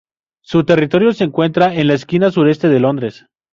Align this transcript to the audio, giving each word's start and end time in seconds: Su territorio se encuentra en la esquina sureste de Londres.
Su 0.43 0.63
territorio 0.65 1.13
se 1.13 1.23
encuentra 1.25 1.75
en 1.75 1.85
la 1.85 1.93
esquina 1.93 2.31
sureste 2.31 2.69
de 2.69 2.79
Londres. 2.79 3.27